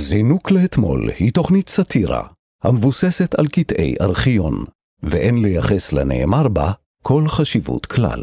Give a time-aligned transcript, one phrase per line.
[0.00, 2.22] זינוק לאתמול היא תוכנית סאטירה
[2.64, 4.64] המבוססת על קטעי ארכיון,
[5.02, 8.22] ואין לייחס לנאמר בה כל חשיבות כלל.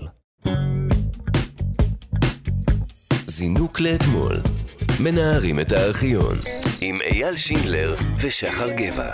[3.27, 4.41] זינוק לאתמול,
[4.99, 6.35] מנערים את הארכיון,
[6.81, 9.11] עם אייל שינדלר ושחר גבע.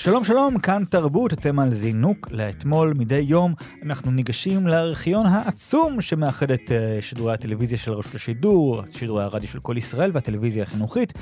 [0.00, 3.54] שלום שלום, כאן תרבות, אתם על זינוק לאתמול מדי יום.
[3.82, 9.60] אנחנו ניגשים לארכיון העצום שמאחד את uh, שידורי הטלוויזיה של רשות השידור, שידורי הרדיו של
[9.60, 11.12] כל ישראל והטלוויזיה החינוכית.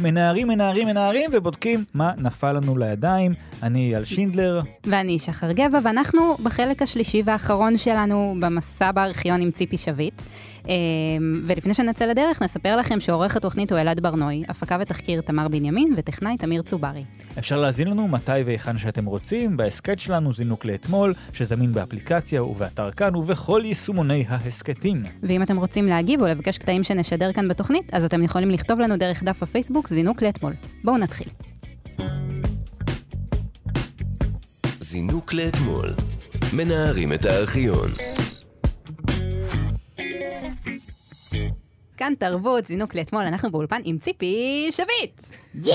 [0.00, 3.34] מנערים, מנערים, מנערים ובודקים מה נפל לנו לידיים.
[3.62, 4.60] אני אייל שינדלר.
[4.86, 10.22] ואני שחר גבע, ואנחנו בחלק השלישי והאחרון שלנו במסע בארכיון עם ציפי שביט.
[10.68, 15.94] אמ, ולפני שנצא לדרך, נספר לכם שעורך התוכנית הוא אלעד ברנוי, הפקה ותחקיר תמר בנימין,
[15.96, 17.04] וטכנאי תמיר צוברי.
[17.38, 23.16] אפשר להזין לנו מתי והיכן שאתם רוצים, בהסכת שלנו זינוק לאתמול, שזמין באפליקציה ובאתר כאן
[23.16, 25.02] ובכל יישומוני ההסכתים.
[25.22, 28.96] ואם אתם רוצים להגיב או לבקש קטעים שנשדר כאן בתוכנית, אז אתם יכולים לכתוב לנו
[28.96, 30.52] דרך דף הפייסבוק זינוק לאתמול.
[30.84, 31.28] בואו נתחיל.
[34.80, 35.94] זינוק לאתמול,
[36.52, 38.13] מנערים את הארכיון.
[42.04, 45.22] כאן תרבות, זינוק לאתמול, אנחנו באולפן עם ציפי שביט.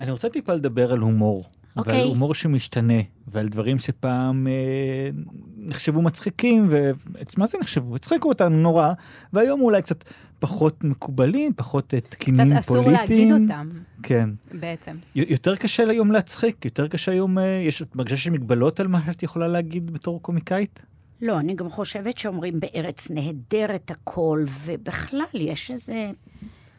[0.00, 1.44] אני רוצה טיפה לדבר על הומור.
[1.76, 2.02] ועל אוקיי.
[2.02, 5.10] הומור שמשתנה, ועל דברים שפעם אה,
[5.56, 7.96] נחשבו מצחיקים, ומה זה נחשבו?
[7.96, 8.92] הצחיקו אותנו נורא,
[9.32, 10.04] והיום אולי קצת
[10.38, 13.30] פחות מקובלים, פחות אה, קצת תקינים אסור פוליטיים.
[13.30, 13.68] להגיד אותם,
[14.02, 14.30] כן.
[14.52, 14.96] בעצם.
[15.14, 19.00] י- יותר קשה היום להצחיק, יותר קשה היום, אה, יש את מרגישה מגבלות על מה
[19.06, 20.82] שאת יכולה להגיד בתור קומיקאית?
[21.22, 26.10] לא, אני גם חושבת שאומרים בארץ נהדרת הכל, ובכלל יש איזה...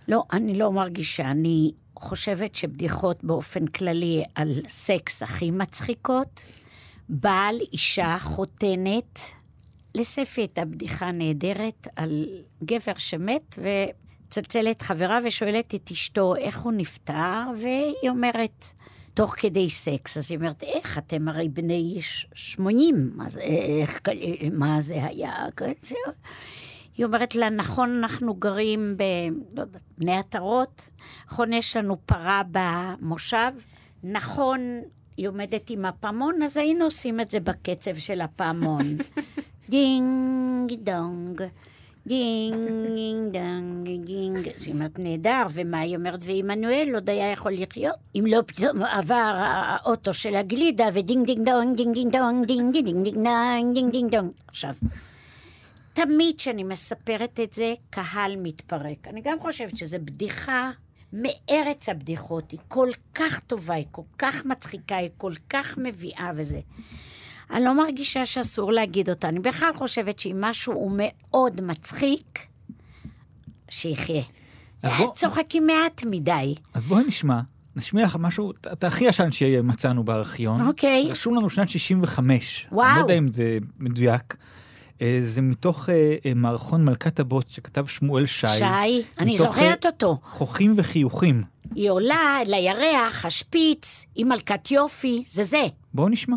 [0.08, 1.32] לא, אני לא מרגישה.
[1.32, 6.46] אני חושבת שבדיחות באופן כללי על סקס הכי מצחיקות.
[7.10, 9.20] בעל, אישה, חותנת.
[9.96, 12.26] לספי הייתה בדיחה נהדרת על
[12.64, 13.60] גבר שמת,
[14.28, 18.66] וצלצלת חברה ושואלת את אשתו איך הוא נפטר, והיא אומרת,
[19.20, 24.00] תוך כדי סקס, אז היא אומרת, איך, אתם הרי בני ש- 80, מה זה, איך,
[24.52, 25.46] מה זה היה?
[25.56, 25.96] כזה?"
[26.98, 29.04] היא אומרת לה, נכון, אנחנו גרים ב...
[29.54, 30.90] לא יודעת, בני עטרות,
[31.28, 33.52] נכון, יש לנו פרה במושב,
[34.04, 34.82] נכון,
[35.18, 38.86] היא עומדת עם הפעמון, אז היינו עושים את זה בקצב של הפעמון.
[39.70, 41.42] דינג דונג.
[42.08, 44.50] דינג דונג דינג.
[44.66, 46.20] היא אומרת, נהדר, ומה היא אומרת?
[46.24, 47.96] ועמנואל עוד היה יכול לחיות?
[48.16, 52.86] אם לא פתאום עבר האוטו של הגלידה, ודינג דינג דונג, דינג דינג דונג, דינג דינג
[52.86, 54.32] דינג דינג דינג דינג דונג.
[54.48, 54.74] עכשיו,
[55.94, 59.08] תמיד כשאני מספרת את זה, קהל מתפרק.
[59.08, 60.72] אני גם חושבת שזו בדיחה
[61.14, 62.52] מארץ הבדיחות.
[62.52, 66.60] היא כל כך טובה, היא כל כך מצחיקה, היא כל כך מביאה וזה.
[67.52, 69.30] אני לא מרגישה שאסור להגיד אותה.
[69.30, 72.40] אני בכלל חושבת שאם משהו הוא מאוד מצחיק,
[73.70, 74.22] שיחיה.
[74.98, 76.56] בוא- צוחקים מעט מדי.
[76.74, 77.40] אז בואי נשמע,
[77.76, 80.68] נשמיע לך משהו, את- את הכי ישן שמצאנו בארכיון.
[80.68, 81.08] אוקיי.
[81.10, 82.68] רשום לנו שנת 65.
[82.72, 82.88] וואו.
[82.90, 84.36] אני לא יודע אם זה מדויק.
[85.02, 88.48] אה, זה מתוך אה, אה, מערכון מלכת הבוץ שכתב שמואל שי.
[88.48, 88.64] שי,
[89.20, 90.18] אני זוכרת אותו.
[90.24, 91.44] חוכים וחיוכים.
[91.76, 95.64] היא עולה לירח, השפיץ, היא מלכת יופי, זה זה.
[95.94, 96.36] בואו נשמע.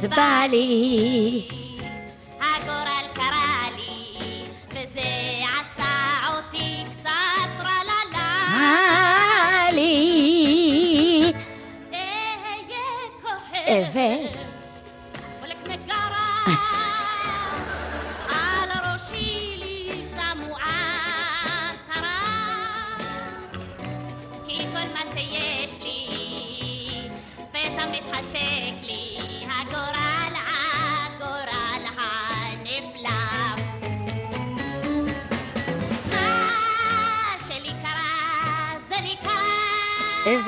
[0.00, 1.57] זה בא לי.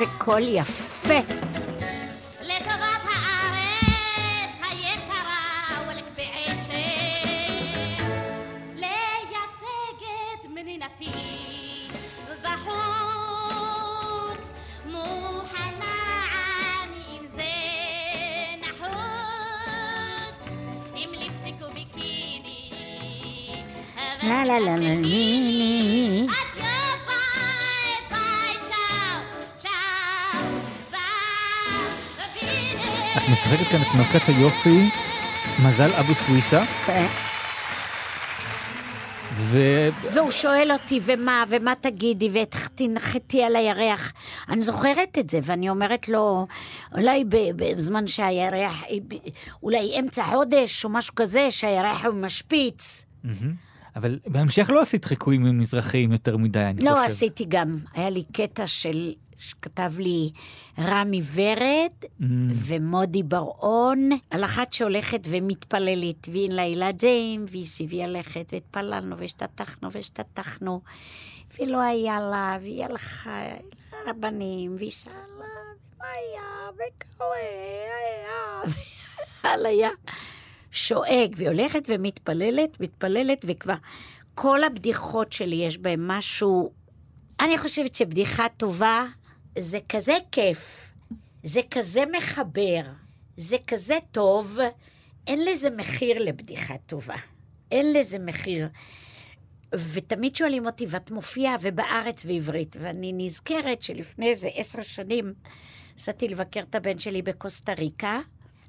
[0.01, 1.19] איזה קול יפה.
[2.41, 6.73] לטובת הארץ היקרה ולק בעצם
[8.75, 10.01] לייצג
[10.33, 11.11] את מדינתי
[12.43, 12.81] בחוץ
[14.85, 15.97] מוכנה
[16.83, 17.53] אני עם זה
[18.61, 20.47] נחוץ.
[20.95, 22.71] עם ליפסטיק וביקיני.
[24.23, 24.59] לה לה
[33.31, 34.89] משחקת כאן את מלכת היופי,
[35.59, 37.07] מזל אבו סוויסה, כן.
[39.33, 39.57] ו...
[40.13, 44.13] והוא שואל אותי, ומה, ומה תגידי, ותנחתי על הירח.
[44.49, 46.47] אני זוכרת את זה, ואני אומרת לו,
[46.97, 47.23] אולי
[47.55, 48.83] בזמן שהירח,
[49.63, 53.05] אולי אמצע חודש או משהו כזה, שהירח הוא משפיץ.
[53.95, 56.91] אבל בהמשך לא עשית חיקויים עם מזרחיים יותר מדי, אני חושב.
[56.91, 57.77] לא, עשיתי גם.
[57.93, 60.31] היה לי קטע של, שכתב לי
[60.79, 61.91] רמי ורד
[62.21, 62.23] Mm.
[62.67, 70.81] ומודי בר-און, על אחת שהולכת ומתפללת, והיא לילדים, והיא שהיא הלכת, והתפללנו, והשתתחנו, והשתתחנו,
[71.59, 73.43] ולא היה לה, והיא הלכה
[74.05, 75.13] לרבנים, והיא שאלה,
[75.99, 79.89] מה היה, וכאלה היה, והקהל היה
[80.71, 83.75] שואג, והיא הולכת ומתפללת, מתפללת, וכבר
[84.35, 86.71] כל הבדיחות שלי יש בהן משהו...
[87.39, 89.05] אני חושבת שבדיחה טובה
[89.57, 90.91] זה כזה כיף,
[91.43, 92.81] זה כזה מחבר,
[93.37, 94.59] זה כזה טוב,
[95.27, 97.15] אין לזה מחיר לבדיחה טובה.
[97.71, 98.67] אין לזה מחיר.
[99.93, 105.33] ותמיד שואלים אותי, ואת מופיעה ובארץ ועברית, ואני נזכרת שלפני איזה עשר שנים
[105.95, 108.19] נסעתי לבקר את הבן שלי בקוסטה ריקה.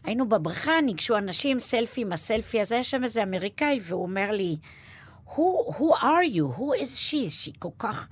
[0.05, 4.56] היינו בבריכה, ניגשו אנשים, סלפי עם הסלפי הזה, היה שם איזה אמריקאי, והוא אומר לי,
[5.26, 6.58] who, who are you?
[6.58, 7.31] who is she?
[7.31, 8.08] שהיא כל כך...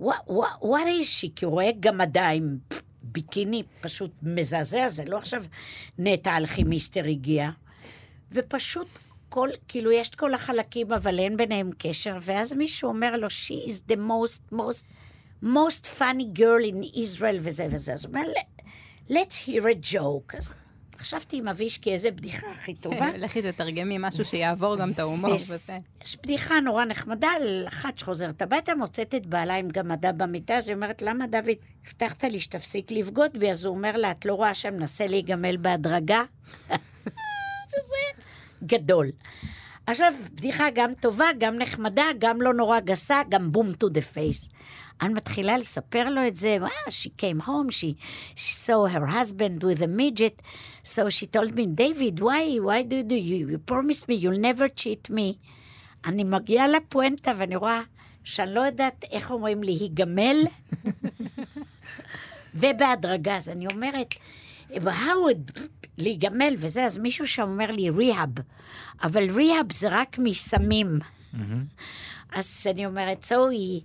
[0.00, 1.28] is she?
[1.36, 2.58] כי הוא רואה גמדה עם
[3.02, 5.44] ביקיני פשוט מזעזע, זה לא עכשיו
[5.98, 7.50] נטע אלכימיסטר הגיע.
[8.32, 8.98] ופשוט
[9.28, 13.68] כל, כאילו, יש את כל החלקים, אבל אין ביניהם קשר, ואז מישהו אומר לו, she
[13.68, 14.84] is the most, most,
[15.44, 17.92] most funny girl in Israel, וזה וזה.
[17.92, 18.28] אז הוא אומר,
[19.08, 20.36] let's hear a joke.
[20.38, 20.54] אז
[20.98, 23.06] חשבתי עם אבישקי איזה בדיחה הכי טובה.
[23.24, 25.34] לכי תתרגמי משהו שיעבור גם את ההומור.
[26.04, 30.68] יש בדיחה נורא נחמדה על אחת שחוזרת הביתה, מוצאת את בעלה עם גמדה במיטה, אז
[30.68, 31.48] היא אומרת, למה דוד,
[31.86, 33.50] הבטחת לי שתפסיק לבגוד בי?
[33.50, 36.22] אז הוא אומר לה, את לא רואה שמנסה להיגמל בהדרגה?
[37.70, 38.22] שזה
[38.64, 39.06] גדול.
[39.86, 44.50] עכשיו, בדיחה גם טובה, גם נחמדה, גם לא נורא גסה, גם boom to the face.
[45.00, 47.94] אני מתחילה לספר לו את זה, ah, she came home, she,
[48.36, 50.42] she saw her husband with a midget,
[50.84, 54.44] so she told me, David, why, why do you do, you, you promised me, you'll
[54.50, 55.36] never cheat me.
[56.04, 57.80] אני מגיעה לפואנטה ואני רואה
[58.24, 60.36] שאני לא יודעת איך אומרים להיגמל,
[62.54, 64.14] ובהדרגה, אז אני אומרת,
[64.72, 65.34] how
[65.98, 66.54] להיגמל?
[66.58, 68.30] וזה, אז מישהו שם אומר לי ריהאב,
[69.02, 70.98] אבל ריהאב זה רק מסמים.
[72.32, 73.84] אז אני אומרת, so he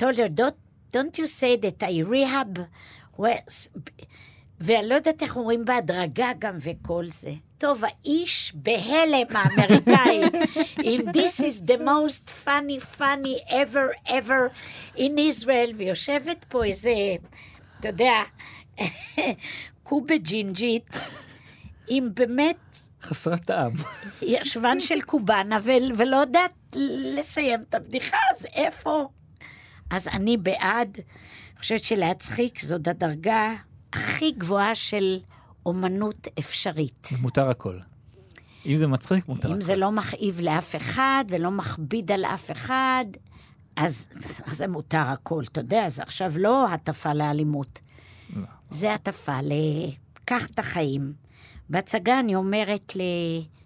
[0.00, 0.58] told her, don't,
[0.94, 2.52] don't you say that I rehab,
[3.18, 3.68] was...
[4.60, 7.32] ואני לא יודעת איך אומרים בהדרגה גם וכל זה.
[7.58, 10.22] טוב, האיש בהלם האמריקאי,
[10.88, 14.50] אם this is the most funny, funny ever, ever
[14.96, 16.90] in Israel, ויושבת פה איזה,
[17.80, 18.22] אתה יודע,
[19.82, 20.96] קובה ג'ינג'ית,
[21.88, 23.72] עם באמת חסרת טעם.
[24.22, 25.58] ישבן של קובאנה
[25.96, 26.76] ולא יודעת
[27.16, 29.08] לסיים את הבדיחה, אז איפה?
[29.90, 33.54] אז אני בעד, אני חושבת שלהצחיק זאת הדרגה
[33.92, 35.18] הכי גבוהה של
[35.66, 37.08] אומנות אפשרית.
[37.22, 37.78] מותר הכל.
[38.66, 39.62] אם זה מצחיק, מותר אם הכל.
[39.62, 43.04] זה לא מכאיב לאף אחד ולא מכביד על אף אחד,
[43.76, 44.08] אז,
[44.46, 47.80] אז זה מותר הכל, אתה יודע, זה עכשיו לא הטפה לאלימות.
[48.70, 49.52] זה הטפה ל...
[50.24, 51.12] קח את החיים.
[51.70, 53.00] בהצגה אני אומרת ל...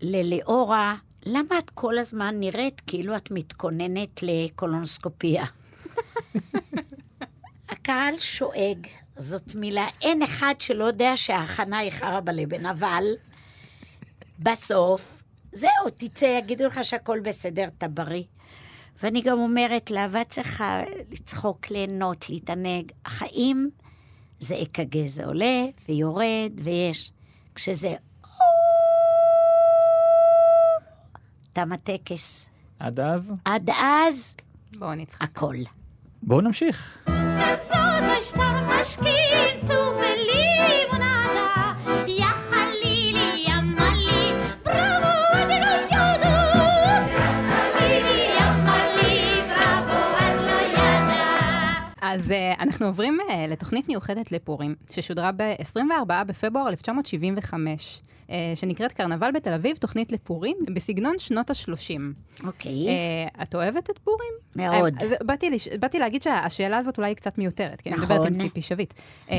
[0.00, 0.94] ללאורה,
[1.26, 5.44] למה את כל הזמן נראית כאילו את מתכוננת לקולונוסקופיה?
[7.69, 8.86] הקהל שואג,
[9.17, 13.05] זאת מילה, אין אחד שלא יודע שההכנה היא חרא בלבן, אבל
[14.39, 15.22] בסוף,
[15.53, 18.22] זהו, תצא, יגידו לך שהכל בסדר, אתה בריא.
[19.03, 20.82] ואני גם אומרת לה, ואת צריכה
[21.13, 22.93] לצחוק, ליהנות, להתענג.
[23.05, 23.70] החיים
[24.39, 27.13] זה אק"ג, זה עולה ויורד ויש.
[27.55, 27.94] כשזה...
[31.53, 32.48] תם הטקס.
[32.79, 34.36] עד אז, עד אז,
[34.79, 35.22] בואו נצחק.
[35.22, 35.56] הכל.
[36.26, 36.98] בואו נמשיך.
[37.06, 40.04] Soll star
[52.14, 59.30] אז uh, אנחנו עוברים uh, לתוכנית מיוחדת לפורים, ששודרה ב-24 בפברואר 1975, uh, שנקראת קרנבל
[59.34, 62.00] בתל אביב, תוכנית לפורים, בסגנון שנות ה-30.
[62.46, 62.72] אוקיי.
[62.72, 64.32] Uh, את אוהבת את פורים?
[64.56, 64.94] מאוד.
[64.98, 65.68] Uh, אז באתי, לש...
[65.68, 68.16] באתי להגיד שהשאלה הזאת אולי קצת מיותרת, כי אני נכון.
[68.16, 68.94] מדברת עם ציפי שביט.
[69.28, 69.32] Um,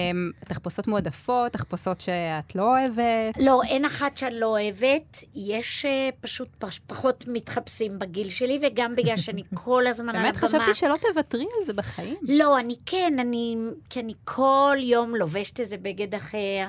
[0.48, 3.38] תחפושות מועדפות, תחפושות שאת לא אוהבת.
[3.40, 5.24] לא, אין אחת שאני לא אוהבת.
[5.36, 10.26] יש אה, פשוט פש- פחות מתחפשים בגיל שלי, וגם בגלל שאני כל הזמן על הבמה.
[10.28, 12.16] באמת חשבתי שלא תוותרי על זה בחיים.
[12.22, 13.56] לא, אני כן, אני,
[13.90, 16.68] כי אני כל יום לובשת איזה בגד אחר,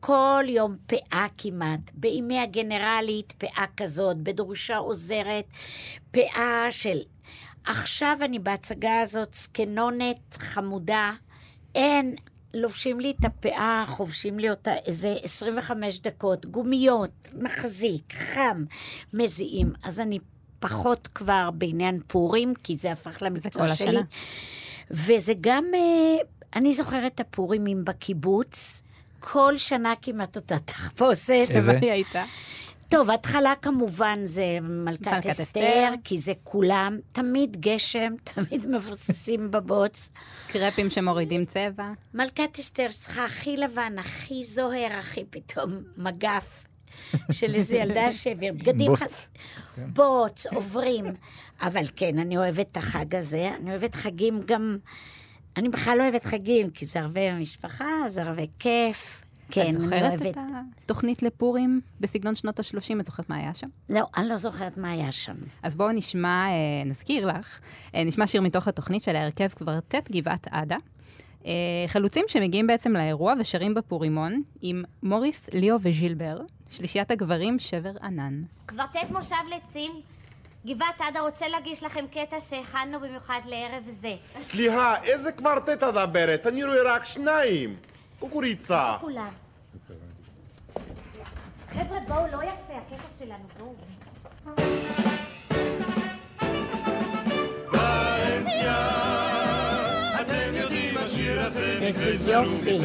[0.00, 1.90] כל יום פאה כמעט.
[1.94, 5.44] בימי הגנרלית, פאה כזאת, בדרושה עוזרת,
[6.10, 6.98] פאה של...
[7.64, 11.12] עכשיו אני בהצגה הזאת זקנונת, חמודה.
[11.74, 12.14] אין,
[12.54, 18.64] לובשים לי את הפאה, חובשים לי אותה איזה 25 דקות, גומיות, מחזיק, חם,
[19.14, 19.72] מזיעים.
[19.82, 20.18] אז אני
[20.58, 23.88] פחות כבר בעניין פורים, כי זה הפך למקצוע כל שלי.
[23.88, 24.00] השנה.
[24.90, 26.16] וזה גם, אה,
[26.56, 28.82] אני זוכרת את הפורימים בקיבוץ.
[29.20, 31.46] כל שנה כמעט אותה תחפושת.
[31.50, 31.78] איזה?
[31.80, 32.24] היא הייתה.
[32.88, 35.94] טוב, התחלה כמובן זה מלכת, מלכת אסתר, אסתר.
[36.04, 40.10] כי זה כולם, תמיד גשם, תמיד מבוססים בבוץ.
[40.48, 41.92] קרפים שמורידים צבע.
[42.14, 46.64] מלכת אסתר צריכה הכי לבן, הכי זוהר, הכי פתאום מגף
[47.32, 49.02] של איזה ילדה שהעביר בגדים בוץ.
[49.02, 49.28] ח-
[49.92, 51.04] בוץ, עוברים.
[51.62, 54.78] אבל כן, אני אוהבת את החג הזה, אני אוהבת חגים גם...
[55.56, 59.22] אני בכלל לא אוהבת חגים, כי זה הרבה משפחה, זה הרבה כיף.
[59.50, 60.26] כן, את אני זוכרת אוהבת...
[60.26, 60.38] את
[60.84, 63.00] התוכנית לפורים בסגנון שנות ה-30?
[63.00, 63.66] את זוכרת מה היה שם?
[63.90, 65.34] לא, אני לא זוכרת מה היה שם.
[65.62, 66.54] אז בואו נשמע, אה,
[66.86, 67.60] נזכיר לך,
[67.94, 70.76] אה, נשמע שיר מתוך התוכנית של ההרכב קוורטט גבעת עדה.
[71.46, 71.50] אה,
[71.86, 76.40] חלוצים שמגיעים בעצם לאירוע ושרים בפורימון עם מוריס, ליאו וז'ילבר,
[76.70, 78.42] שלישיית הגברים שבר ענן.
[78.66, 79.92] קוורטט מושב לצים,
[80.66, 84.14] גבעת עדה רוצה להגיש לכם קטע שהכנו במיוחד לערב זה.
[84.38, 86.46] סליחה, איזה קוורטט את מדברת?
[86.46, 87.76] אני רואה רק שניים.
[88.18, 88.96] קוקוריצה.
[89.00, 89.32] כולם.
[91.70, 93.74] חבר'ה, בואו, לא יפה, הקטע שלנו, בואו.
[101.82, 102.78] איזה יופי.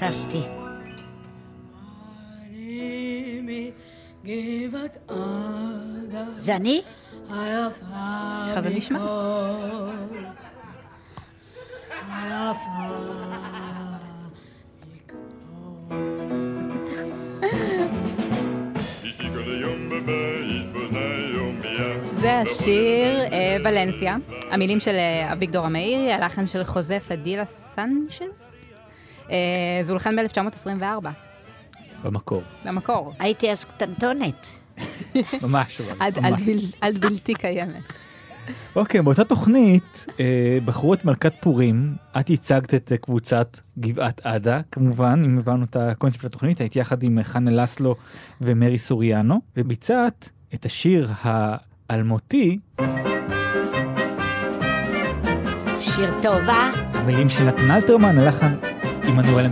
[0.00, 0.40] פנטסטי.
[6.30, 6.82] זה אני?
[8.48, 8.98] איך זה נשמע?
[22.20, 24.16] זה השיר אה, ולנסיה,
[24.50, 28.69] המילים של אה, אביגדור המאירי, הלחן של חוזה פדילה סנצ'ז.
[29.30, 29.36] אה,
[29.82, 31.08] זה הולחן ב-1924,
[32.04, 32.42] במקור.
[32.64, 33.12] במקור.
[33.18, 34.46] הייתי אז קטנטונת.
[35.42, 36.06] ממש, אבל.
[36.80, 37.92] עד, בלתי קיימת.
[38.76, 45.22] אוקיי, באותה תוכנית אה, בחרו את מלכת פורים, את ייצגת את קבוצת גבעת עדה, כמובן,
[45.24, 47.96] אם הבנו את הקונספט של התוכנית, היית יחד עם חנה לסלו
[48.40, 52.58] ומרי סוריאנו, וביצעת את השיר האלמותי,
[55.78, 56.70] שיר טוב, אה?
[56.94, 58.54] המילים של נתן אלתרמן, הלחן
[59.10, 59.46] עמנואל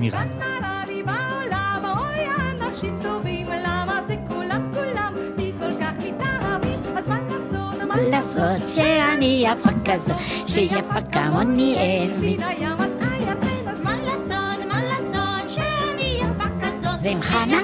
[7.88, 10.14] מה לעשות, שאני יפה כזו,
[10.46, 12.36] שיפה כמוני אין מי.
[12.36, 16.98] מן הים עד הירדן, אז מה לעשות, מה לעשות, שאני יפה כזאת.
[16.98, 17.58] זה עם חנה?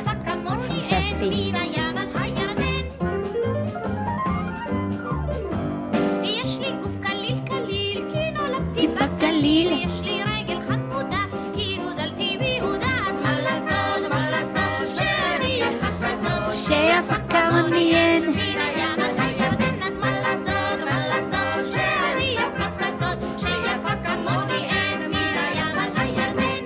[0.69, 1.53] פנטסטי.
[16.55, 18.31] שיפה כמוני אין.
[18.31, 19.01] מן הים
[19.83, 26.65] אז מה לעשות, מה לעשות, שאני יפה כזאת, שיפה כמוני אין, מן הים עד הירדן.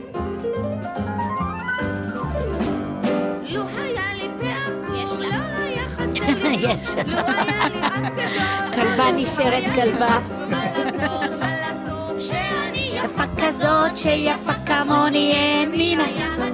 [3.48, 5.24] לו היה לי תעקור,
[5.58, 6.88] היה חסר לי יש.
[7.06, 10.18] לו היה לי רק גדול, כלבה נשארת כלבה.
[10.50, 16.04] מה לעשות, מה לעשות, שאני יפה כזאת, שיפה כמוני אין מן ה...
[16.04, 16.47] הים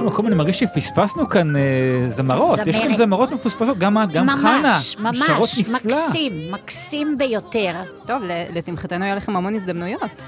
[0.00, 1.62] באיזשהו מקום אני מרגיש שפספסנו כאן אה,
[2.08, 2.96] זמרות, יש כאן זמרת.
[2.96, 5.74] זמרות מפוספסות, גם את, גם חנה, ממש, שרות ממש, נפלא.
[5.74, 7.74] מקסים, מקסים ביותר.
[8.06, 10.26] טוב, ל- לשמחתנו היה לכם המון הזדמנויות.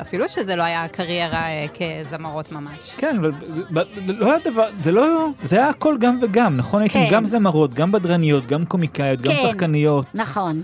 [0.00, 1.66] אפילו שזה לא היה קריירה אה,
[2.04, 2.92] כזמרות ממש.
[2.96, 3.32] כן, אבל
[4.06, 6.80] לא היה דבר, זה לא, זה היה הכל גם וגם, נכון?
[6.82, 7.08] הייתם כן.
[7.10, 9.48] גם זמרות, גם בדרניות, גם קומיקאיות, גם כן.
[9.48, 10.06] שחקניות.
[10.14, 10.62] נכון.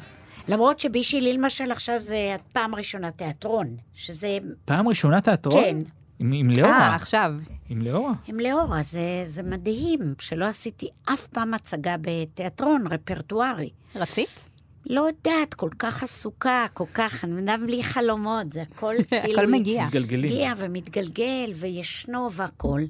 [0.49, 2.16] למרות שבישי למשל עכשיו זה
[2.52, 5.64] פעם ראשונה תיאטרון, שזה פעם ראשונה תיאטרון?
[5.64, 5.76] כן.
[6.23, 6.95] עם, עם אה, ליאורה.
[6.95, 7.35] עכשיו.
[7.69, 8.12] עם ליאורה.
[8.26, 13.71] עם לאורה, זה, זה מדהים, שלא עשיתי אף פעם הצגה בתיאטרון רפרטוארי.
[13.97, 14.49] רצית?
[14.87, 19.41] לא יודעת, כל כך עסוקה, כל כך, אני מבינה בלי חלומות, זה הכל כאילו...
[19.41, 19.87] הכל מגיע.
[19.87, 20.33] מתגלגלים.
[20.33, 22.87] מגיע ומתגלגל וישנו והכול.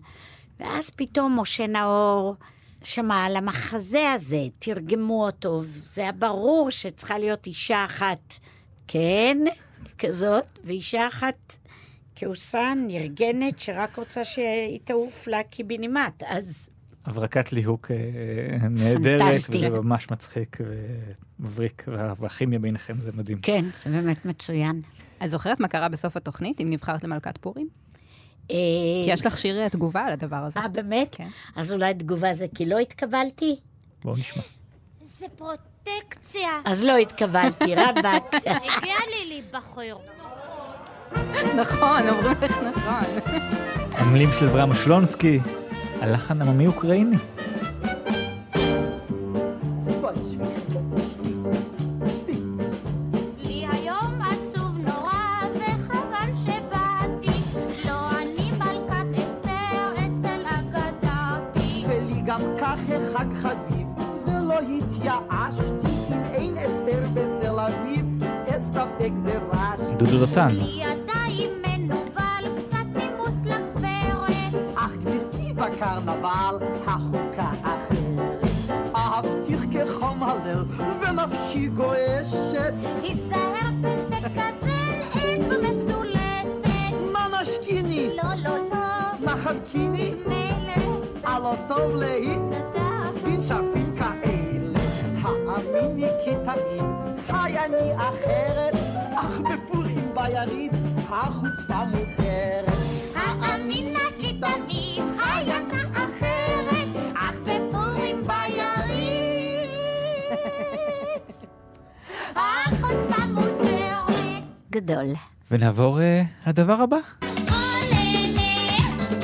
[0.60, 2.34] ואז פתאום משה נאור
[2.84, 8.34] שמע, על המחזה הזה, תרגמו אותו, זה היה ברור שצריכה להיות אישה אחת,
[8.88, 9.38] כן,
[9.98, 11.58] כזאת, ואישה אחת
[12.26, 16.22] כעוסה נרגנת שרק רוצה שהיא תעוף לה קיבינימט.
[16.26, 16.70] אז
[17.04, 19.34] הברקת ליהוק אה, נהדרת.
[19.50, 20.56] וזה ממש מצחיק
[21.40, 23.38] ומבריק, וה- והכימיה ביניכם זה מדהים.
[23.42, 24.82] כן, זה באמת מצוין.
[25.24, 27.68] את זוכרת מה קרה בסוף התוכנית, אם נבחרת למלכת פורים?
[28.50, 28.56] אה,
[29.04, 30.60] כי יש לך שיר אה, תגובה על הדבר הזה.
[30.60, 31.08] אה, באמת?
[31.12, 31.28] כן.
[31.56, 33.56] אז אולי תגובה זה כי לא התקבלתי?
[34.04, 34.42] בואו נשמע.
[35.18, 36.48] זה פרוטקציה.
[36.64, 38.34] אז לא התקבלתי, רבאק.
[38.34, 39.96] הגיע לי להיבחר.
[41.56, 43.04] נכון, אומרים לך נכון.
[43.92, 45.40] המילים של אברהם שלונסקי,
[46.00, 47.16] הלחן עממי אוקראיני.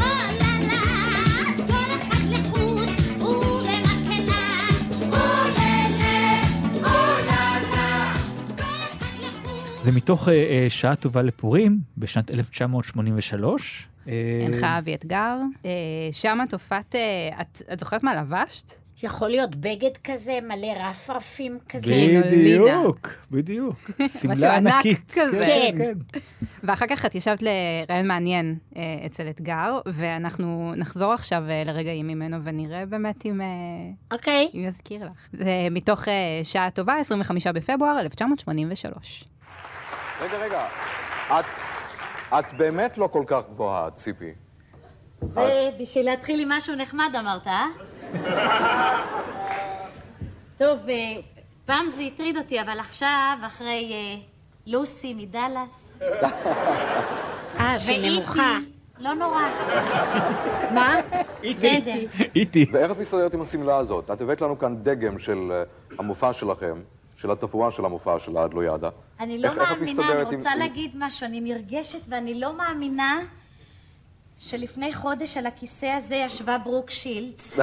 [0.05, 0.81] אוללה,
[6.40, 8.05] אוללה,
[8.67, 9.85] כל אחד לחוד.
[9.85, 13.89] זה מתוך אה, אה, שעה טובה לפורים, בשנת 1983.
[14.08, 15.37] אה, הנך אבי אתגר.
[15.65, 15.71] אה,
[16.13, 17.41] שם את הופעת, אה,
[17.73, 18.88] את זוכרת מה לבשת?
[19.02, 21.95] יכול להיות בגד כזה, מלא רפרפים כזה.
[22.26, 23.91] בדיוק, בדיוק.
[24.21, 25.11] שמלה ענק ענקית.
[25.11, 25.45] כזה.
[25.47, 25.75] כן.
[25.78, 26.19] כן.
[26.63, 32.37] ואחר כך את ישבת לרעיון מעניין אה, אצל אתגר, ואנחנו נחזור עכשיו אה, לרגעים ממנו
[32.45, 33.47] ונראה באמת אם, אה,
[34.13, 34.49] אוקיי.
[34.54, 35.28] אם יזכיר לך.
[35.32, 36.04] זה מתוך
[36.43, 39.25] שעה טובה, 25 בפברואר 1983.
[40.21, 40.67] רגע, רגע,
[41.28, 41.45] את,
[42.39, 44.32] את באמת לא כל כך גבוהה, ציפי.
[45.23, 47.67] זה בשביל להתחיל עם משהו נחמד אמרת, אה?
[50.58, 50.94] טוב, אה,
[51.66, 53.08] פעם זה הטריד אותי, אבל עכשיו,
[53.47, 54.21] אחרי אה,
[54.66, 55.94] לוסי מדאלאס,
[57.60, 58.58] אה, שנמוכה.
[58.99, 59.42] לא נורא.
[60.75, 60.94] מה?
[61.42, 61.92] בסדר.
[62.36, 62.66] איטי.
[62.73, 64.10] ואיך את מסתדרת עם השמלה הזאת?
[64.10, 65.62] את הבאת לנו כאן דגם של אה,
[65.99, 66.75] המופע שלכם,
[67.16, 68.32] של התפאורה של המופע של.
[69.21, 72.52] אני לא איך- איך את מאמינה, אני רוצה עם- להגיד משהו, אני נרגשת ואני לא
[72.56, 73.18] מאמינה
[74.39, 77.57] שלפני חודש על הכיסא הזה ישבה ברוק שילץ.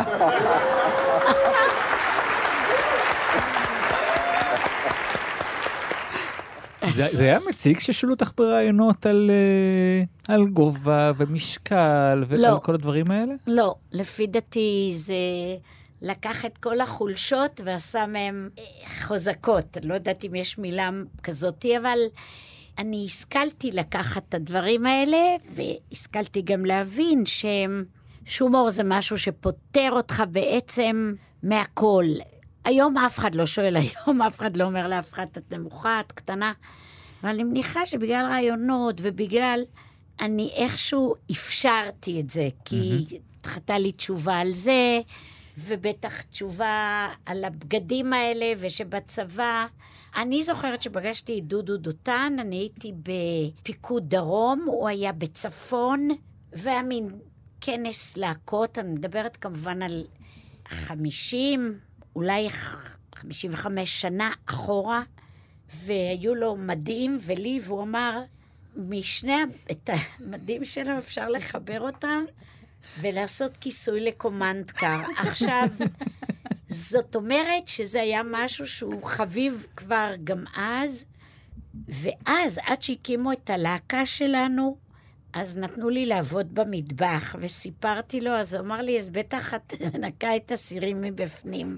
[6.95, 12.59] זה זה היה מציג ששאלו אותך בראיונות על, אה, על גובה ומשקל ועל לא.
[12.63, 13.33] כל הדברים האלה?
[13.47, 15.15] לא, לפי דעתי זה
[16.01, 18.63] לקח את כל החולשות ועשה מהן אה,
[19.05, 19.77] חוזקות.
[19.83, 20.89] לא יודעת אם יש מילה
[21.23, 21.97] כזאתי, אבל
[22.77, 25.17] אני השכלתי לקחת את הדברים האלה,
[25.53, 27.23] והשכלתי גם להבין
[28.25, 32.05] שהומור זה משהו שפוטר אותך בעצם מהכל.
[32.65, 36.11] היום אף אחד לא שואל, היום אף אחד לא אומר לאף אחד, את נמוכה, את
[36.11, 36.53] קטנה.
[37.21, 39.63] אבל אני מניחה שבגלל רעיונות ובגלל...
[40.21, 43.05] אני איכשהו אפשרתי את זה, כי
[43.43, 44.99] דחתה לי תשובה על זה,
[45.57, 49.65] ובטח תשובה על הבגדים האלה, ושבצבא...
[50.15, 56.09] אני זוכרת שפגשתי את דודו דותן, אני הייתי בפיקוד דרום, הוא היה בצפון,
[56.53, 57.09] והיה מין
[57.61, 60.03] כנס להקות, אני מדברת כמובן על
[60.67, 61.79] 50,
[62.15, 62.47] אולי
[63.15, 65.03] 55 שנה אחורה,
[65.75, 68.21] והיו לו מדים ולי, והוא אמר,
[68.75, 69.33] משני,
[69.71, 72.23] את המדים שלו אפשר לחבר אותם
[73.01, 75.01] ולעשות כיסוי לקומנד קר.
[75.17, 75.67] עכשיו,
[76.67, 81.05] זאת אומרת שזה היה משהו שהוא חביב כבר גם אז,
[81.87, 84.77] ואז, עד שהקימו את הלהקה שלנו,
[85.33, 90.35] אז נתנו לי לעבוד במטבח, וסיפרתי לו, אז הוא אמר לי, אז בטח את מנקה
[90.35, 91.77] את הסירים מבפנים.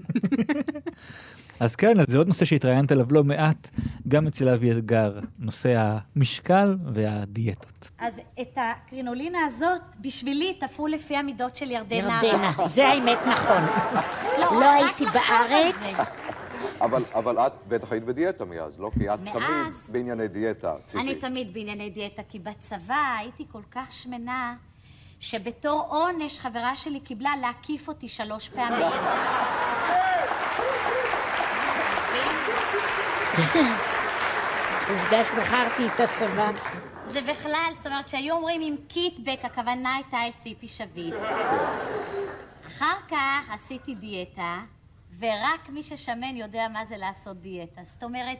[1.60, 3.70] אז כן, אז זה עוד נושא שהתראיינת עליו לא מעט,
[4.08, 5.74] גם אצל אבי אתגר, נושא
[6.16, 7.90] המשקל והדיאטות.
[7.98, 12.20] אז את הקרינולינה הזאת, בשבילי תפרו לפי המידות של ירדנה.
[12.24, 13.62] ירדנה, זה האמת נכון.
[14.40, 16.10] לא, לא הייתי בארץ.
[16.80, 18.90] אבל, אבל את בטח היית בדיאטה מאז, לא?
[18.98, 21.02] כי את מאז- תמיד בענייני דיאטה, ציפי.
[21.02, 24.54] אני תמיד בענייני דיאטה, כי בצבא הייתי כל כך שמנה,
[25.20, 28.86] שבתור עונש חברה שלי קיבלה להקיף אותי שלוש פעמים.
[34.90, 36.50] עובדה שזכרתי את הצבא.
[37.06, 41.14] זה בכלל, זאת אומרת, שהיו אומרים עם קיטבק, הכוונה הייתה אל ציפי שביט.
[42.66, 44.60] אחר כך עשיתי דיאטה,
[45.18, 47.80] ורק מי ששמן יודע מה זה לעשות דיאטה.
[47.84, 48.38] זאת אומרת,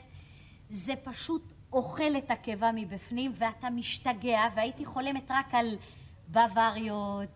[0.70, 5.76] זה פשוט אוכל את הקיבה מבפנים, ואתה משתגע, והייתי חולמת רק על
[6.28, 7.28] בוואריות,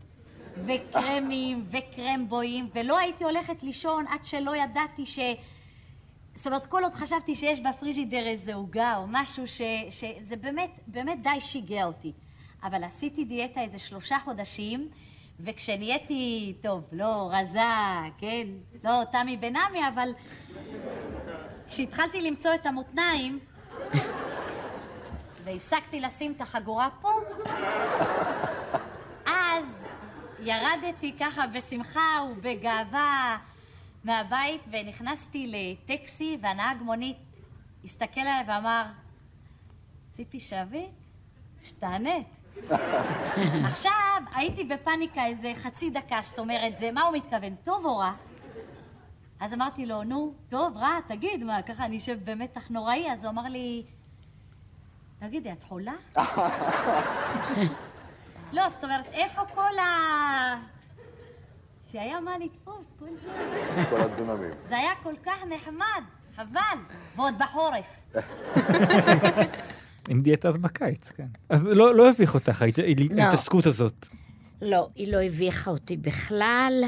[0.67, 5.19] וקרמים, וקרמבויים, ולא הייתי הולכת לישון עד שלא ידעתי ש...
[6.35, 9.61] זאת אומרת, כל עוד חשבתי שיש בפריג'ידר איזה עוגה או משהו ש...
[9.91, 12.13] שזה באמת, באמת די שיגע אותי.
[12.63, 14.89] אבל עשיתי דיאטה איזה שלושה חודשים,
[15.41, 17.61] וכשנהייתי, טוב, לא רזה,
[18.19, 18.47] כן,
[18.85, 20.09] לא תמי בן עמי, אבל
[21.69, 23.39] כשהתחלתי למצוא את המותניים,
[25.45, 27.11] והפסקתי לשים את החגורה פה,
[29.27, 29.89] אז
[30.41, 33.39] ירדתי ככה בשמחה ובגאווה
[34.05, 37.17] מהבית ונכנסתי לטקסי והנהג מונית
[37.85, 38.85] הסתכל עליי ואמר,
[40.11, 40.91] ציפי שביט,
[41.61, 42.27] שתענית.
[43.71, 48.13] עכשיו הייתי בפאניקה איזה חצי דקה, זאת אומרת, זה, מה הוא מתכוון, טוב או רע?
[49.41, 53.13] אז אמרתי לו, נו, טוב, רע, תגיד, מה, ככה אני אשב במתח נוראי?
[53.13, 53.83] אז הוא אמר לי,
[55.19, 55.93] תגידי, את חולה?
[58.53, 59.85] לא, זאת אומרת, איפה כל ה...
[61.93, 63.85] שהיה מה לתפוס, כל זה.
[63.91, 64.51] כל הדונמים.
[64.69, 66.03] זה היה כל כך נחמד,
[66.37, 67.87] חבל, ועוד בחורף.
[70.11, 71.27] עם דיאטה אז בקיץ, כן.
[71.49, 72.65] אז לא, לא הביך אותך
[73.11, 73.23] לא.
[73.23, 74.07] ההתעסקות הזאת.
[74.63, 76.85] לא, היא לא הביכה אותי בכלל,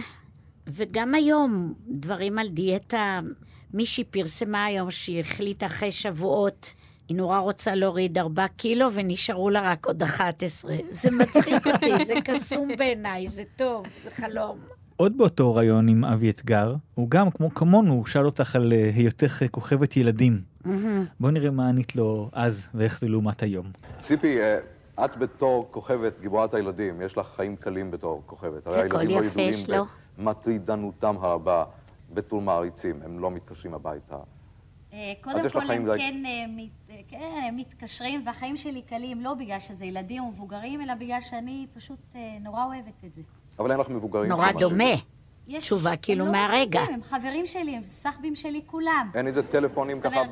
[0.66, 3.20] וגם היום, דברים על דיאטה,
[3.74, 6.74] מישהי פרסמה היום שהיא החליטה אחרי שבועות,
[7.08, 10.74] היא נורא רוצה להוריד ארבע קילו ונשארו לה רק עוד 11.
[10.90, 14.58] זה מצחיק אותי, זה קסום בעיניי, זה טוב, זה חלום.
[14.96, 18.90] עוד באותו ראיון עם אבי אתגר, הוא גם, כמו כמונו, הוא שאל אותך על אה,
[18.94, 20.40] היותך אה, כוכבת ילדים.
[20.64, 21.04] מהמם.
[21.20, 23.66] בוא נראה מה ענית לו אז ואיך זה לעומת היום.
[24.00, 24.58] ציפי, אה,
[25.04, 28.64] את בתור כוכבת, גיבורת הילדים, יש לך חיים קלים בתור כוכבת.
[28.72, 29.84] זה הרי קול הילדים לא יפה ידועים שלו.
[30.18, 31.64] במטרידנותם הרבה,
[32.14, 34.16] בתור מעריצים, הם לא מתקשרים הביתה.
[35.20, 36.22] קודם כל חיים הם די- כן,
[36.56, 41.20] מת- כן, הם מתקשרים, והחיים שלי קלים לא בגלל שזה ילדים או מבוגרים, אלא בגלל
[41.20, 41.98] שאני פשוט
[42.40, 43.22] נורא אוהבת את זה.
[43.58, 44.28] אבל אין לך מבוגרים.
[44.30, 44.84] נורא דומה.
[45.46, 46.80] יש- תשובה כאילו לא מהרגע.
[46.80, 49.10] הם חברים שלי, הם סחבים שלי כולם.
[49.14, 50.30] אין איזה טלפונים ככה אומרת-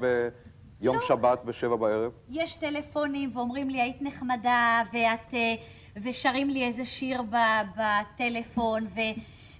[0.80, 1.00] ביום לא.
[1.00, 2.12] שבת בשבע בערב?
[2.30, 5.34] יש טלפונים ואומרים לי, היית נחמדה, ואת...
[5.34, 5.54] אה,
[6.02, 9.00] ושרים לי איזה שיר ב- בטלפון, ו,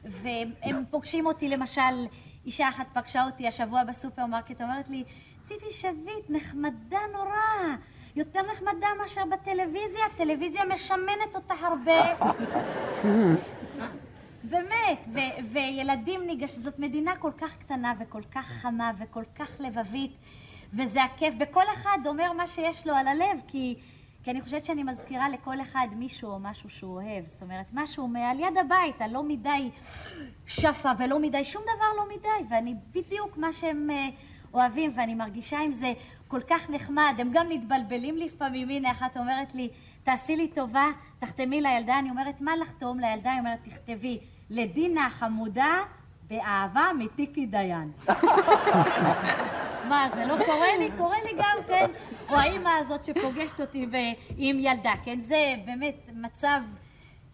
[0.04, 1.80] והם פוגשים אותי, למשל,
[2.46, 5.04] אישה אחת פגשה אותי השבוע בסופרמרקט, אומרת לי,
[5.44, 7.76] ציפי שביט, נחמדה נורא,
[8.16, 12.14] יותר נחמדה מאשר בטלוויזיה, הטלוויזיה משמנת אותה הרבה.
[14.44, 20.12] באמת, ו- וילדים ניגש, זאת מדינה כל כך קטנה וכל כך חמה וכל כך לבבית,
[20.72, 23.74] וזה הכיף, וכל אחד אומר מה שיש לו על הלב, כי,
[24.24, 28.08] כי אני חושבת שאני מזכירה לכל אחד מישהו או משהו שהוא אוהב, זאת אומרת, משהו
[28.08, 29.70] מעל יד הבית, הלא מדי
[30.46, 34.08] שפה ולא מדי, שום דבר לא מדי, ואני בדיוק מה שהם אה,
[34.54, 35.92] אוהבים, ואני מרגישה עם זה
[36.32, 39.68] כל כך נחמד, הם גם מתבלבלים לפעמים, הנה אחת אומרת לי,
[40.04, 40.86] תעשי לי טובה,
[41.18, 43.30] תחתמי לילדה, אני אומרת, מה לחתום לילדה?
[43.30, 44.18] היא אומרת, תכתבי,
[44.50, 45.78] לדינה החמודה,
[46.28, 47.92] באהבה מתיקי דיין.
[49.88, 50.90] מה, זה לא קורה לי?
[50.96, 51.86] קורה לי גם, כן?
[52.28, 53.86] או האימא הזאת שפוגשת אותי
[54.36, 55.20] עם ילדה, כן?
[55.20, 56.60] זה באמת מצב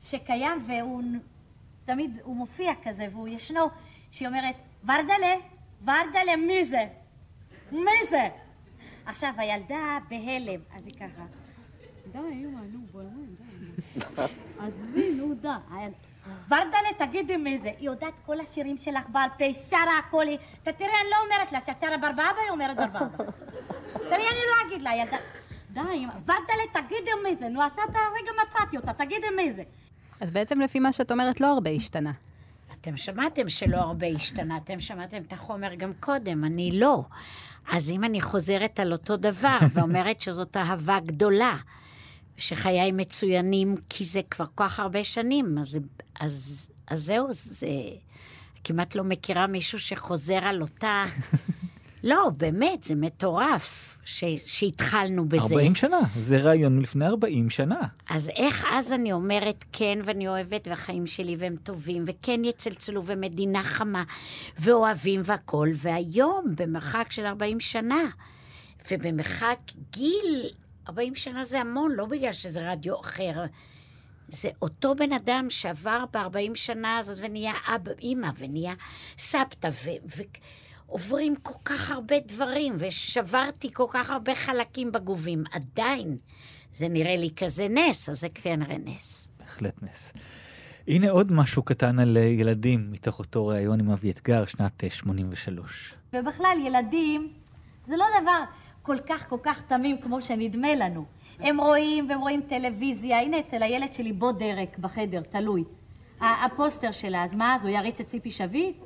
[0.03, 1.03] שקיים, והוא
[1.85, 3.69] תמיד, הוא מופיע כזה, והוא ישנו,
[4.11, 5.35] שהיא אומרת, ורדלה,
[5.85, 6.87] ורדלה, מי זה?
[7.73, 8.29] מי זה?
[9.09, 9.77] עכשיו, הילדה
[10.11, 11.23] בהלם, אז היא ככה,
[12.13, 14.01] די, אמא, נו, באמת, די.
[14.59, 15.49] עזבי, נו, די.
[16.49, 16.69] ורדלה,
[17.07, 17.69] תגידי מי זה.
[17.79, 20.27] היא יודעת כל השירים שלך בעל פה, שרה הכל.
[20.29, 23.09] היא- אתה תראה, אני לא אומרת לה שאת שרה ברבבה, היא אומרת ברבבה.
[24.11, 25.17] תראי, אני לא אגיד לה, ילדה.
[25.71, 27.49] די, אמא, ורדלה, תגידי מי זה.
[27.49, 29.63] נו, אתה הרגע מצאתי אותה, תגידי מי זה.
[30.21, 32.13] אז בעצם לפי מה שאת אומרת, לא הרבה השתנה.
[32.81, 37.03] אתם שמעתם שלא הרבה השתנה, אתם שמעתם את החומר גם קודם, אני לא.
[37.71, 41.57] אז אם אני חוזרת על אותו דבר ואומרת שזאת אהבה גדולה,
[42.37, 45.79] שחיי מצוינים כי זה כבר כל כך הרבה שנים, אז,
[46.21, 47.69] אז, אז זהו, זה...
[48.65, 51.05] כמעט לא מכירה מישהו שחוזר על אותה
[52.05, 55.55] לא, באמת, זה מטורף ש- שהתחלנו בזה.
[55.55, 57.81] 40 שנה, זה רעיון מלפני 40 שנה.
[58.11, 63.63] אז איך אז אני אומרת כן, ואני אוהבת, והחיים שלי והם טובים, וכן יצלצלו, ומדינה
[63.63, 64.05] חמה,
[64.59, 68.01] ואוהבים והכול, והיום, במרחק של 40 שנה,
[68.91, 69.59] ובמרחק
[69.93, 70.45] גיל,
[70.89, 73.45] 40 שנה זה המון, לא בגלל שזה רדיו אחר.
[74.29, 78.75] זה אותו בן אדם שעבר ב-40 שנה הזאת ונהיה אבא, אימא, ונהיה
[79.19, 80.23] סבתא, ו-
[80.89, 85.45] ועוברים כל כך הרבה דברים, ושברתי כל כך הרבה חלקים בגובים.
[85.53, 86.17] עדיין,
[86.73, 89.31] זה נראה לי כזה נס, אז זה כנראה נס.
[89.39, 90.13] בהחלט נס.
[90.89, 94.91] הנה עוד משהו קטן על אה, ילדים, מתוך אותו ראיון עם אבי אתגר, שנת אה,
[94.91, 95.95] 83.
[96.13, 97.33] ובכלל, ילדים,
[97.85, 98.45] זה לא דבר
[98.83, 101.05] כל כך כל כך תמים כמו שנדמה לנו.
[101.39, 105.65] הם רואים והם רואים טלוויזיה, הנה אצל הילד שלי בו דרק בחדר, תלוי.
[106.21, 108.77] הפוסטר שלה, אז מה, אז הוא יריץ את ציפי שביט?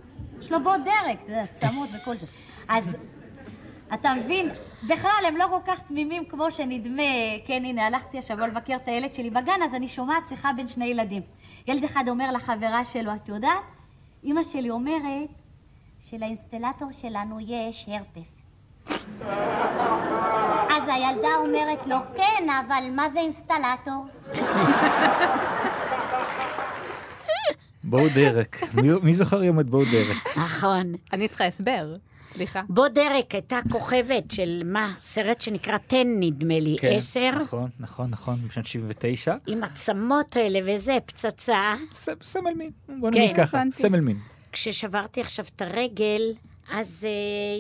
[0.41, 2.27] יש לו בו דרק, אתה יודע, צמוד וכל זה.
[2.69, 2.97] אז
[3.95, 4.51] אתה מבין,
[4.89, 7.03] בכלל הם לא כל כך תמימים כמו שנדמה.
[7.47, 10.87] כן, הנה, הלכתי השבוע לבקר את הילד שלי בגן, אז אני שומעת שיחה בין שני
[10.87, 11.23] ילדים.
[11.67, 13.63] ילד אחד אומר לחברה שלו, את יודעת,
[14.25, 15.29] אמא שלי אומרת
[16.01, 18.29] שלאינסטלטור שלנו יש הרפס.
[20.71, 24.07] אז הילדה אומרת לו, כן, אבל מה זה אינסטלטור?
[27.93, 28.61] בואו דרק.
[29.03, 30.37] מי- זוכר היום את בואו דרק?
[30.37, 30.93] נכון.
[31.13, 31.95] אני צריכה הסבר,
[32.27, 32.63] סליחה.
[32.69, 34.93] בו דרק הייתה כוכבת של מה?
[34.99, 39.35] סרט שנקרא תן, נדמה לי, כן, עשר, נכון, נכון, נכון, בשנת 79.
[39.47, 41.75] עם עצמות האלה וזה, פצצה.
[42.23, 43.19] סמל מין, בוא כן.
[43.19, 44.19] נגיד ככה, סמל מין.
[44.53, 46.23] כששברתי עכשיו את הרגל,
[46.73, 47.07] אז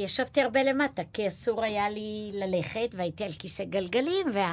[0.00, 4.52] uh, ישבתי הרבה למטה, כי אסור היה לי ללכת, והייתי על כיסא גלגלים, וה...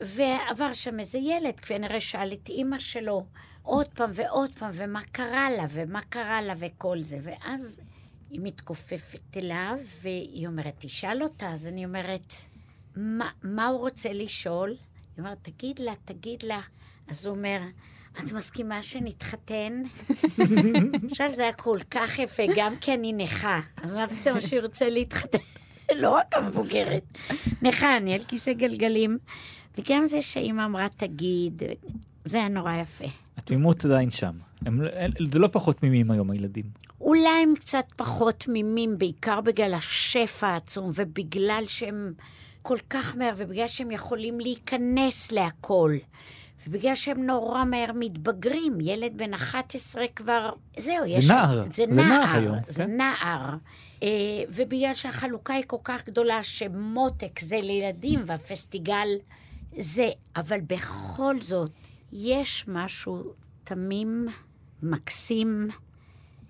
[0.00, 3.24] ועבר שם איזה ילד, כנראה שאל את אימא שלו
[3.62, 7.18] עוד פעם ועוד פעם, ומה קרה לה, ומה קרה לה, וכל זה.
[7.22, 7.80] ואז
[8.30, 11.48] היא מתכופפת אליו, והיא אומרת, תשאל אותה.
[11.48, 12.32] אז אני אומרת,
[12.96, 14.70] מה, מה הוא רוצה לשאול?
[14.70, 14.78] היא
[15.18, 16.60] אומרת, תגיד לה, תגיד לה.
[17.08, 17.60] אז הוא אומר,
[18.18, 19.82] את מסכימה שנתחתן?
[21.10, 23.60] עכשיו זה היה כל כך יפה, גם כי אני נכה.
[23.82, 25.38] אז מה פתאום שהוא ירצה להתחתן?
[26.02, 27.02] לא רק המבוגרת.
[27.62, 29.18] נכה, אני על כיסא גלגלים.
[29.80, 31.62] וגם זה שאימא אמרה, תגיד,
[32.24, 33.04] זה היה נורא יפה.
[33.38, 34.32] התמימות עדיין שם.
[34.66, 34.80] הם-
[35.32, 36.64] זה לא פחות תמימים היום, הילדים.
[37.00, 42.12] אולי הם קצת פחות תמימים, בעיקר בגלל השפע העצום, ובגלל שהם
[42.62, 45.96] כל כך מהר, ובגלל שהם יכולים להיכנס להכל.
[46.66, 51.30] ובגלל שהם נורא מהר מתבגרים, ילד בן 11 כבר, זהו, יש...
[51.30, 51.62] נער.
[51.62, 52.96] זה זה נער, נער היום, זה כן.
[52.96, 53.54] נער.
[54.02, 54.08] אה,
[54.54, 59.08] ובגלל שהחלוקה היא כל כך גדולה, שמותק זה לילדים והפסטיגל
[59.78, 61.70] זה, אבל בכל זאת,
[62.12, 63.32] יש משהו
[63.64, 64.28] תמים,
[64.82, 65.68] מקסים,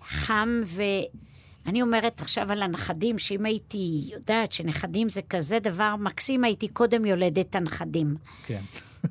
[0.07, 6.67] חם, ואני אומרת עכשיו על הנכדים, שאם הייתי יודעת שנכדים זה כזה דבר מקסים, הייתי
[6.67, 8.15] קודם יולדת את הנכדים.
[8.45, 8.61] כן.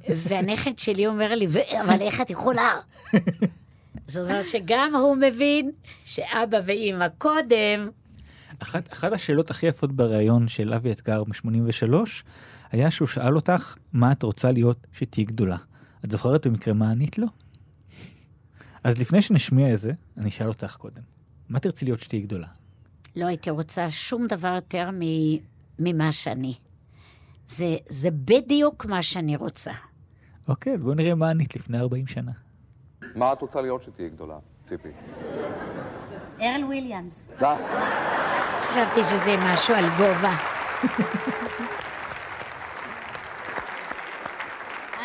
[0.08, 2.70] והנכד שלי אומר לי, "ו- אבל איך את יכולה?
[4.06, 5.70] זאת אומרת שגם הוא מבין
[6.04, 7.90] שאבא ואימא קודם,
[8.58, 11.94] אחת, אחת השאלות הכי יפות בריאיון של אבי אתגר מ-83,
[12.70, 15.56] היה שהוא שאל אותך, מה את רוצה להיות שתהיי גדולה?
[16.04, 17.26] את זוכרת במקרה מה ענית לו?
[18.84, 21.02] אז לפני שנשמיע את זה, אני אשאל אותך קודם.
[21.48, 22.46] מה תרצי להיות שתהיי גדולה?
[23.16, 25.36] לא הייתי רוצה שום דבר יותר מ-
[25.78, 26.54] ממה שאני.
[27.46, 29.72] זה, זה בדיוק מה שאני רוצה.
[30.48, 32.32] אוקיי, בואו נראה מה ענית לפני 40 שנה.
[33.14, 34.88] מה את רוצה להיות שתהיי גדולה, ציפי?
[36.40, 37.12] ארל וויליאמס.
[37.38, 37.54] די.
[38.68, 40.36] חשבתי שזה משהו על גובה.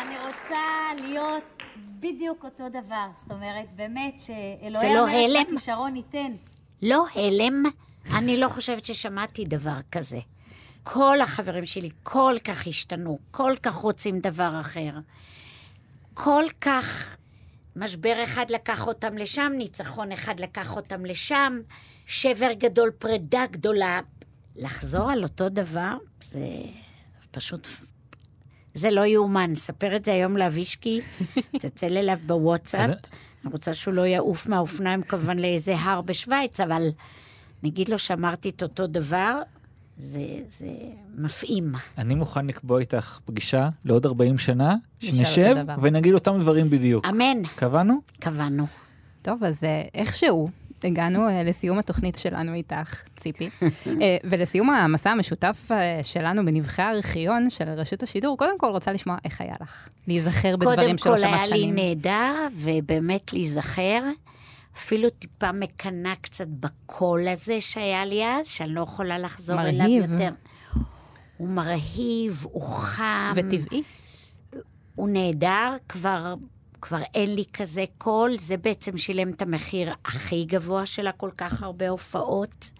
[0.02, 0.56] אני רוצה
[1.16, 1.44] להיות
[2.00, 3.06] בדיוק אותו דבר.
[3.12, 5.56] זאת אומרת, באמת שאלוהי זה לא המלך הלם?
[5.56, 6.32] בכישרון ייתן.
[6.82, 7.62] לא הלם,
[8.18, 10.18] אני לא חושבת ששמעתי דבר כזה.
[10.82, 14.90] כל החברים שלי כל כך השתנו, כל כך רוצים דבר אחר.
[16.14, 17.16] כל כך
[17.76, 21.58] משבר אחד לקח אותם לשם, ניצחון אחד לקח אותם לשם,
[22.06, 24.00] שבר גדול, פרידה גדולה.
[24.56, 26.46] לחזור על אותו דבר, זה
[27.30, 27.68] פשוט...
[28.76, 29.54] זה לא יאומן.
[29.54, 31.00] ספר את זה היום לאבישקי,
[31.52, 32.90] תצלצל אליו בוואטסאפ.
[33.44, 36.88] אני רוצה שהוא לא יעוף מהאופניים כמובן לאיזה הר בשוויץ, אבל
[37.62, 39.42] נגיד לו שאמרתי את אותו דבר,
[39.96, 40.66] זה, זה
[41.14, 41.72] מפעים.
[41.98, 45.56] אני מוכן לקבוע איתך פגישה לעוד 40 שנה, שנשב.
[45.80, 47.04] ונגיד אותם דברים בדיוק.
[47.06, 47.42] אמן.
[47.56, 48.00] קבענו?
[48.20, 48.66] קבענו.
[49.22, 50.50] טוב, אז אה, איכשהו
[50.84, 53.50] הגענו אה, לסיום התוכנית שלנו איתך, ציפי,
[53.86, 58.38] אה, ולסיום המסע המשותף אה, שלנו בנבחי הארכיון של רשות השידור.
[58.38, 61.62] קודם כל, רוצה לשמוע איך היה לך להיזכר בדברים שלא קודם כל שמעת היה לי
[61.62, 61.74] שנים.
[61.74, 64.02] נהדר, ובאמת להיזכר,
[64.76, 70.12] אפילו טיפה מקנא קצת בקול הזה שהיה לי אז, שאני לא יכולה לחזור אליו מרהיב.
[70.12, 70.30] יותר.
[71.36, 73.32] הוא מרהיב, הוא חם.
[73.36, 73.82] וטבעי.
[74.94, 76.34] הוא נהדר, כבר,
[76.86, 78.36] כבר אין לי כזה קול.
[78.36, 82.72] זה בעצם שילם את המחיר הכי גבוה שלה, כל כך הרבה הופעות,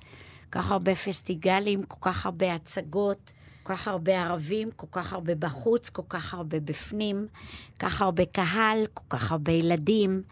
[0.51, 5.35] כל כך הרבה פסטיגלים, כל כך הרבה הצגות, כל כך הרבה ערבים, כל כך הרבה
[5.35, 7.27] בחוץ, כל כך הרבה בפנים,
[7.71, 10.23] כל כך הרבה קהל, כל כך הרבה ילדים.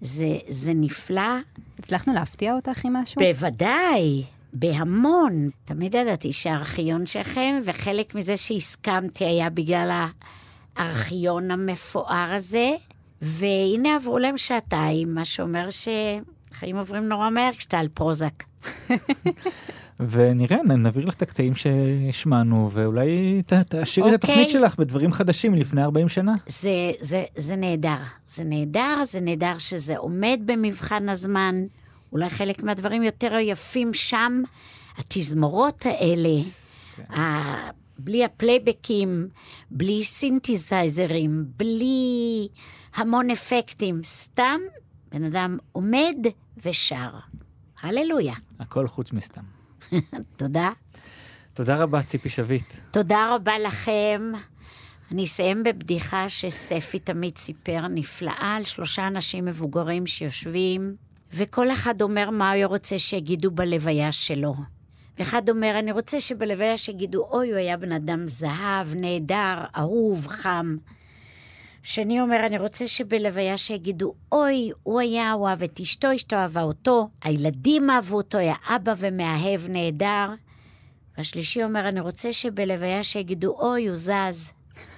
[0.00, 1.32] זה, זה נפלא.
[1.78, 3.20] הצלחנו להפתיע אותך עם משהו?
[3.20, 5.50] בוודאי, בהמון.
[5.64, 10.06] תמיד ידעתי שהארכיון שלכם, וחלק מזה שהסכמתי היה בגלל
[10.76, 12.70] הארכיון המפואר הזה.
[13.22, 18.44] והנה עברו להם שעתיים, מה שאומר שחיים עוברים נורא מהר כשאתה על פרוזק.
[20.10, 24.34] ונראה, נעביר לך את הקטעים שהשמענו, ואולי ת- תעשירי את אוקיי.
[24.34, 26.34] התוכנית שלך בדברים חדשים מלפני 40 שנה.
[26.46, 27.96] זה, זה, זה נהדר.
[28.26, 31.54] זה נהדר, זה נהדר שזה עומד במבחן הזמן.
[32.12, 34.42] אולי חלק מהדברים יותר יפים שם,
[34.98, 36.42] התזמורות האלה,
[37.16, 37.20] ה...
[37.98, 39.28] בלי הפלייבקים,
[39.70, 42.48] בלי סינתזייזרים, בלי
[42.94, 44.60] המון אפקטים, סתם
[45.12, 46.16] בן אדם עומד
[46.64, 47.10] ושר.
[47.82, 48.34] הללויה.
[48.60, 49.42] הכל חוץ מסתם.
[50.36, 50.70] תודה.
[51.54, 52.74] תודה רבה, ציפי שביט.
[52.90, 54.32] תודה רבה לכם.
[55.12, 60.96] אני אסיים בבדיחה שספי תמיד סיפר, נפלאה, על שלושה אנשים מבוגרים שיושבים,
[61.32, 64.54] וכל אחד אומר מה הוא רוצה שיגידו בלוויה שלו.
[65.18, 70.76] ואחד אומר, אני רוצה שבלוויה שיגידו, אוי, הוא היה בן אדם זהב, נהדר, אהוב, חם.
[71.82, 76.62] שני אומר, אני רוצה שבלוויה שיגידו, אוי, הוא היה, הוא אהב את אשתו, אשתו אהבה
[76.62, 80.26] אותו, הילדים אהבו אותו, היה אבא ומאהב נהדר.
[81.18, 84.52] והשלישי אומר, אני רוצה שבלוויה שיגידו, אוי, הוא זז.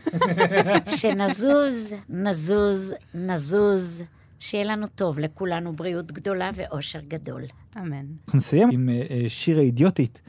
[0.98, 4.02] שנזוז, נזוז, נזוז.
[4.38, 7.42] שיהיה לנו טוב, לכולנו בריאות גדולה ואושר גדול.
[7.76, 8.06] אמן.
[8.24, 10.22] אנחנו נסיים עם אה, אה, שיר האידיוטית,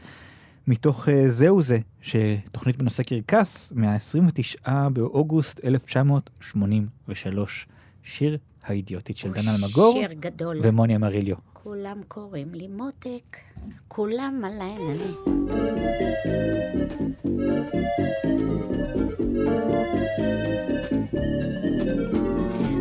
[0.67, 7.67] מתוך אה, זהו זה, שתוכנית בנושא קרקס, מה-29 באוגוסט 1983.
[8.04, 10.60] שיר האידיוטית של דן אלמגור שיר גדול.
[10.63, 11.36] ומוני אמריליו.
[11.54, 13.38] כולם קוראים לי מותק,
[13.88, 15.13] כולם עליי נענה.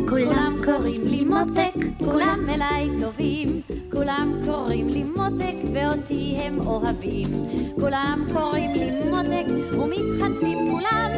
[0.09, 3.61] כולם קוראים לי מותק, כולם אליי טובים,
[3.93, 7.27] כולם קוראים לי מותק ואותי הם אוהבים.
[7.79, 11.09] כולם קוראים לי מותק ומתחנפים כולם,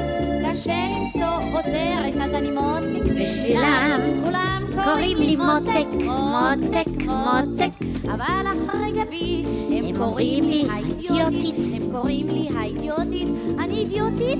[0.49, 7.85] קשה למצוא עוזרת אז אני מותק בשבילם כולם קוראים לי מותק, מותק, מותק.
[8.13, 11.55] אבל אחרי גבי הם קוראים לי האידיוטית.
[11.75, 13.27] הם קוראים לי האידיוטית,
[13.59, 14.39] אני אידיוטית?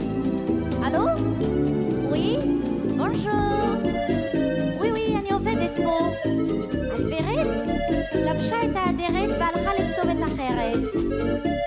[0.82, 1.06] הלו?
[2.10, 2.38] ווי?
[2.98, 3.92] בונז'ור.
[4.78, 6.10] ווי ווי, אני עובדת פה.
[8.16, 10.80] לבשה את האדרת והלכה לכתובת אחרת.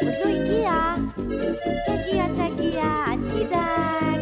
[0.03, 0.97] עוד לא הגיעה.
[1.87, 4.21] תגיע, תגיע, אל תדאג.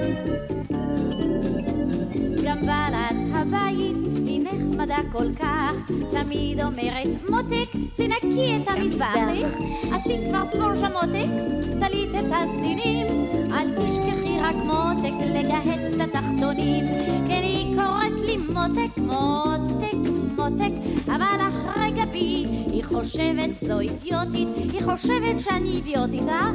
[2.44, 5.72] גם בעלת הבית היא נחמדה כל כך,
[6.10, 9.58] תמיד אומרת מותק, תנקי את המטבח.
[9.92, 11.32] עשית כבר ספונג'ה מותק,
[11.80, 13.06] תלית את הסדינים,
[13.52, 16.84] אל תשכחי רק מותק לגהץ את התחתונים.
[17.28, 20.15] כן היא קוראת לי מותק, מותק,
[20.48, 20.72] מותק,
[21.06, 26.50] אבל אחרי גבי היא חושבת זו אידיוטית, היא חושבת שאני אידיוטית, אה?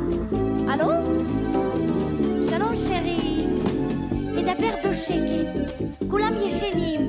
[0.67, 0.87] הלו?
[2.49, 3.43] שלום שרי.
[4.31, 7.01] תדבר בשקט, כולם ישנים.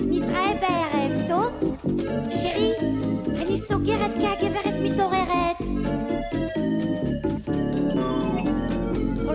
[0.00, 1.74] נתראה בערב, טוב?
[2.30, 2.72] שרי,
[3.42, 5.61] אני סוגרת כי הגברת מתעוררת.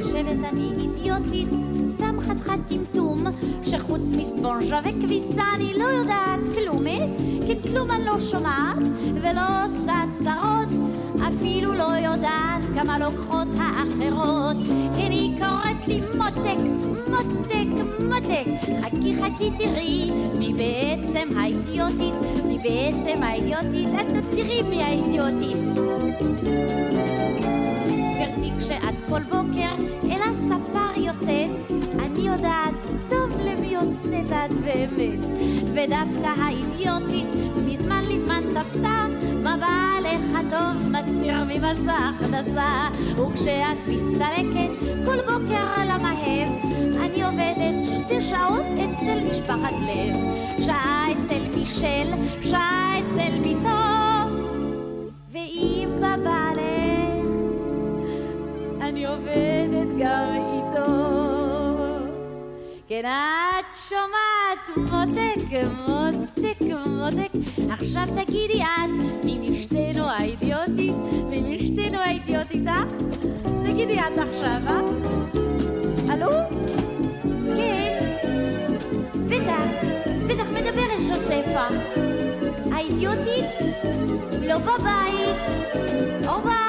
[0.01, 1.49] חושבת אני אידיוטית,
[1.89, 3.23] סתם חתיכת טמטום,
[3.63, 7.05] שחוץ מספונג'ה וכביסה אני לא יודעת כלום, אה?
[7.45, 8.77] כי כלום אני לא שומעת,
[9.21, 10.69] ולא עושה צרות,
[11.27, 14.55] אפילו לא יודעת כמה לוקחות האחרות.
[14.97, 16.60] כן, היא קוראת לי מותק,
[17.10, 18.45] מותק, מותק,
[18.81, 22.13] חכי חכי תראי, מי בעצם האידיוטית,
[22.47, 25.57] מי בעצם האידיוטית, את תראי מי האידיוטית.
[28.17, 32.74] גברתי, כשאת כל בוקר אל הספר יוצאת, אני יודעת
[33.10, 35.20] טוב למי יוצאת את באמת.
[35.74, 37.28] ודווקא האידיוטית
[37.66, 39.05] מזמן לזמן תפסה,
[39.43, 42.89] מה בעלך הטוב מסתיר ממסך דסה.
[43.18, 44.72] וכשאת מסתלקת
[45.05, 46.49] כל בוקר על המהב,
[47.01, 50.16] אני עובדת שתי שעות אצל משפחת לב.
[50.66, 52.08] שעה אצל מישל,
[52.43, 53.70] שעה אצל ביתו,
[55.32, 56.76] ואם בבעלך
[63.02, 67.32] כן, את שומעת מותק, מותק, מותק,
[67.70, 70.95] עכשיו תגידי את, מי משתינו האידיוטית?
[71.30, 72.84] מי משתינו האידיוטית, אה?
[73.64, 74.80] תגידי את עכשיו, אה?
[76.10, 76.32] הלו?
[77.58, 78.16] כן?
[79.28, 79.88] בטח,
[80.28, 81.68] בטח מדברת ז'וספה.
[82.72, 83.45] האידיוטית?
[84.41, 85.38] לא בבית.
[86.28, 86.66] אובה!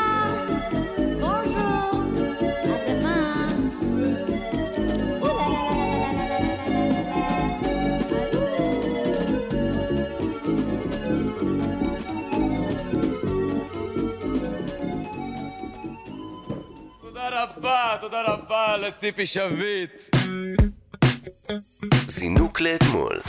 [17.79, 20.17] רבה, תודה רבה לציפי שביט.
[22.09, 23.21] זינוק לאתמול.